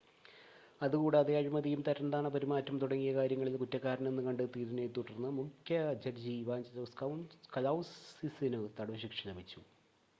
അതുകൂടാതെ 0.81 1.33
അഴിമതിയും 1.39 1.81
തരംതാണ 1.87 2.27
പെരുമാറ്റം 2.27 2.79
തുടങ്ങിയ 2.81 3.11
കാര്യങ്ങളിൽ 3.15 3.55
കുറ്റക്കാരനെന്ന് 3.57 4.23
കണ്ടെത്തിയതിനെ 4.27 4.85
തുടർന്ന് 4.95 5.29
മുഖ്യ 5.37 5.75
ജഡ്ജി 6.03 6.33
ഇവാഞ്ചലോസ് 6.39 6.97
കലൗസിസിനു 7.53 8.63
തടവ് 8.79 9.03
ശിക്ഷ 9.03 9.27
ലഭിച്ചു 9.27 9.61